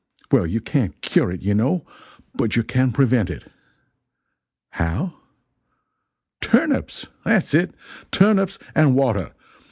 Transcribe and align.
Well 0.31 0.47
you 0.47 0.61
can't 0.61 0.99
cure 1.03 1.31
it, 1.31 1.43
you 1.43 1.53
know, 1.53 1.85
but 2.33 2.55
you 2.55 2.63
can 2.63 2.91
prevent 2.91 3.29
it. 3.29 3.51
How? 4.71 5.13
Turnips! 6.41 7.05
that's 7.23 7.53
it! 7.53 7.75
Turnips 8.11 8.57
and 8.73 8.95
water! 8.95 9.33